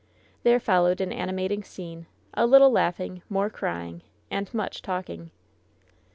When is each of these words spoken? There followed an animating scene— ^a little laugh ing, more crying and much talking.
There 0.41 0.59
followed 0.59 0.99
an 0.99 1.11
animating 1.13 1.61
scene— 1.63 2.07
^a 2.35 2.49
little 2.49 2.71
laugh 2.71 2.99
ing, 2.99 3.21
more 3.29 3.51
crying 3.51 4.01
and 4.31 4.51
much 4.51 4.81
talking. 4.81 5.29